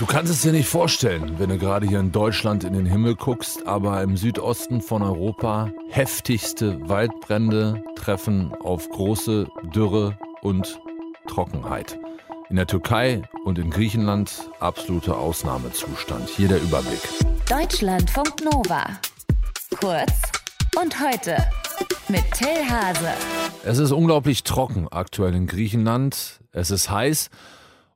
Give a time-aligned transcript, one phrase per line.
[0.00, 3.16] Du kannst es dir nicht vorstellen, wenn du gerade hier in Deutschland in den Himmel
[3.16, 10.80] guckst, aber im Südosten von Europa heftigste Waldbrände treffen auf große Dürre und
[11.28, 11.98] Trockenheit.
[12.48, 16.30] In der Türkei und in Griechenland absoluter Ausnahmezustand.
[16.30, 17.02] Hier der Überblick.
[17.46, 18.86] Deutschlandfunk Nova.
[19.82, 20.32] Kurz
[20.80, 21.36] und heute
[22.08, 23.10] mit Till Hase.
[23.64, 26.40] Es ist unglaublich trocken aktuell in Griechenland.
[26.52, 27.28] Es ist heiß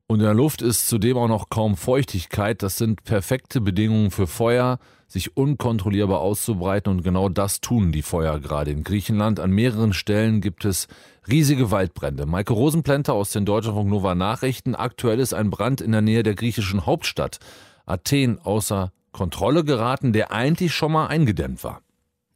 [0.06, 2.62] und in der Luft ist zudem auch noch kaum Feuchtigkeit.
[2.62, 4.78] Das sind perfekte Bedingungen für Feuer,
[5.08, 6.92] sich unkontrollierbar auszubreiten.
[6.92, 9.40] Und genau das tun die Feuer gerade in Griechenland.
[9.40, 10.88] An mehreren Stellen gibt es
[11.26, 12.26] riesige Waldbrände.
[12.26, 14.74] Maike Rosenplänter aus den Deutschlandfunk Nova Nachrichten.
[14.74, 17.38] Aktuell ist ein Brand in der Nähe der griechischen Hauptstadt
[17.86, 21.83] Athen außer Kontrolle geraten, der eigentlich schon mal eingedämmt war.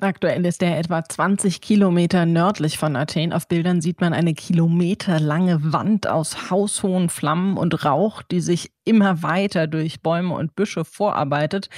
[0.01, 3.33] Aktuell ist er etwa 20 Kilometer nördlich von Athen.
[3.33, 9.23] Auf Bildern sieht man eine kilometerlange Wand aus haushohen Flammen und Rauch, die sich immer
[9.23, 11.69] weiter durch Bäume und Büsche vorarbeitet.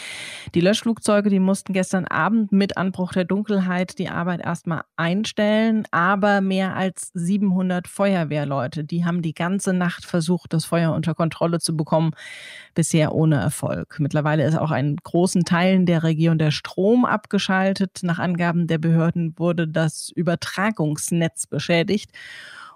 [0.54, 6.40] Die Löschflugzeuge, die mussten gestern Abend mit Anbruch der Dunkelheit die Arbeit erstmal einstellen, aber
[6.40, 11.76] mehr als 700 Feuerwehrleute, die haben die ganze Nacht versucht, das Feuer unter Kontrolle zu
[11.76, 12.12] bekommen,
[12.74, 13.96] bisher ohne Erfolg.
[13.98, 18.00] Mittlerweile ist auch in großen Teilen der Region der Strom abgeschaltet.
[18.02, 22.10] Nach Angaben der Behörden wurde das Übertragungsnetz beschädigt.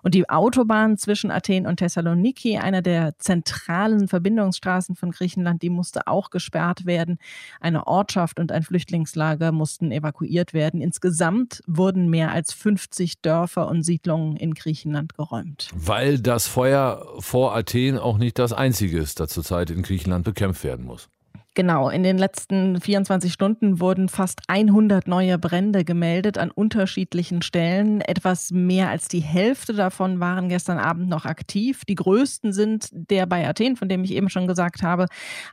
[0.04, 6.06] Und die Autobahn zwischen Athen und Thessaloniki, einer der zentralen Verbindungsstraßen von Griechenland, die musste
[6.06, 7.16] auch gesperrt werden.
[7.58, 10.82] Eine Ortschaft und ein Flüchtlingslager mussten evakuiert werden.
[10.82, 15.70] Insgesamt wurden mehr als 50 Dörfer und Siedlungen in Griechenland geräumt.
[15.74, 20.64] Weil das Feuer vor Athen auch nicht das einzige ist, das zurzeit in Griechenland bekämpft
[20.64, 21.08] werden muss.
[21.56, 28.00] Genau, in den letzten 24 Stunden wurden fast 100 neue Brände gemeldet an unterschiedlichen Stellen.
[28.00, 31.84] Etwas mehr als die Hälfte davon waren gestern Abend noch aktiv.
[31.84, 35.06] Die größten sind der bei Athen, von dem ich eben schon gesagt habe,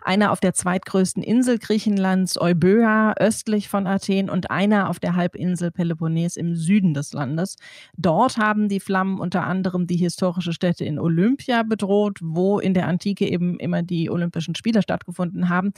[0.03, 5.69] einer auf der zweitgrößten Insel Griechenlands, Euböa, östlich von Athen und einer auf der Halbinsel
[5.69, 7.57] Peloponnes im Süden des Landes.
[7.95, 12.87] Dort haben die Flammen unter anderem die historische Stätte in Olympia bedroht, wo in der
[12.87, 15.73] Antike eben immer die Olympischen Spiele stattgefunden haben.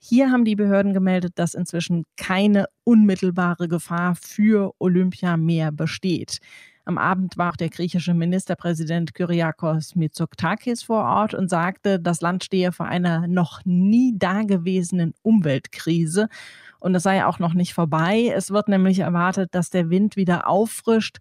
[0.00, 6.38] Hier haben die Behörden gemeldet, dass inzwischen keine unmittelbare Gefahr für Olympia mehr besteht.
[6.88, 12.44] Am Abend war auch der griechische Ministerpräsident Kyriakos Mitsotakis vor Ort und sagte, das Land
[12.44, 16.28] stehe vor einer noch nie dagewesenen Umweltkrise.
[16.80, 18.32] Und es sei auch noch nicht vorbei.
[18.34, 21.18] Es wird nämlich erwartet, dass der Wind wieder auffrischt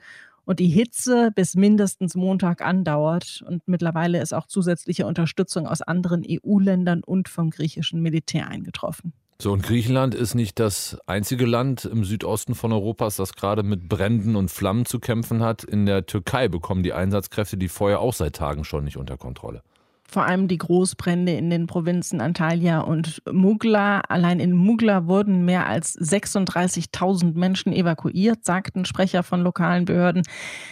[0.48, 3.44] und die Hitze bis mindestens Montag andauert.
[3.46, 9.12] Und mittlerweile ist auch zusätzliche Unterstützung aus anderen EU-Ländern und vom griechischen Militär eingetroffen.
[9.40, 13.88] So, und Griechenland ist nicht das einzige Land im Südosten von Europas, das gerade mit
[13.88, 15.64] Bränden und Flammen zu kämpfen hat.
[15.64, 19.62] In der Türkei bekommen die Einsatzkräfte die Feuer auch seit Tagen schon nicht unter Kontrolle
[20.10, 24.00] vor allem die Großbrände in den Provinzen Antalya und Mugla.
[24.08, 30.24] Allein in Mugla wurden mehr als 36.000 Menschen evakuiert, sagten Sprecher von lokalen Behörden.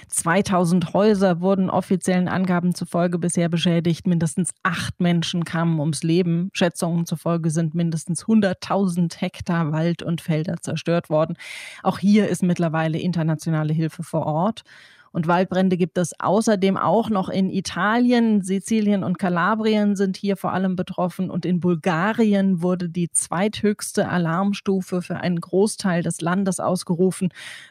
[0.07, 4.07] 2000 Häuser wurden offiziellen Angaben zufolge bisher beschädigt.
[4.07, 6.49] Mindestens acht Menschen kamen ums Leben.
[6.53, 11.35] Schätzungen zufolge sind mindestens 100.000 Hektar Wald und Felder zerstört worden.
[11.83, 14.63] Auch hier ist mittlerweile internationale Hilfe vor Ort.
[15.15, 18.41] Und Waldbrände gibt es außerdem auch noch in Italien.
[18.41, 21.31] Sizilien und Kalabrien sind hier vor allem betroffen.
[21.31, 27.29] Und in Bulgarien wurde die zweithöchste Alarmstufe für einen Großteil des Landes ausgerufen,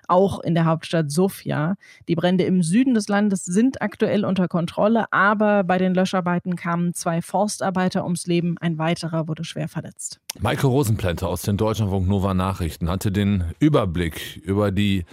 [0.09, 1.75] auch in der Hauptstadt Sofia.
[2.09, 6.95] Die Brände im Süden des Landes sind aktuell unter Kontrolle, aber bei den Löscharbeiten kamen
[6.95, 8.57] zwei Forstarbeiter ums Leben.
[8.57, 10.19] Ein weiterer wurde schwer verletzt.
[10.41, 15.05] Maike Rosenplänter aus den Deutschlandfunk Nova Nachrichten hatte den Überblick über die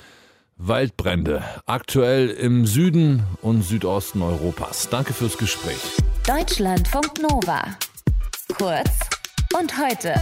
[0.57, 4.89] Waldbrände, aktuell im Süden und Südosten Europas.
[4.89, 5.79] Danke fürs Gespräch.
[6.27, 7.63] Deutschlandfunk Nova.
[8.57, 8.89] Kurz
[9.57, 10.13] und heute.